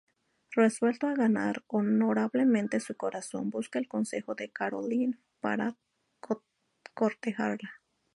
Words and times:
Resuelto 0.55 1.05
a 1.05 1.13
ganar 1.13 1.63
honorablemente 1.67 2.79
su 2.79 2.95
corazón, 2.97 3.51
busca 3.51 3.77
el 3.77 3.87
consejo 3.87 4.33
de 4.33 4.49
Carolyn 4.49 5.19
para 5.39 5.77
cortejarla. 6.95 7.81